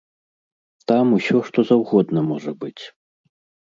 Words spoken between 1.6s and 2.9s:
заўгодна можа быць.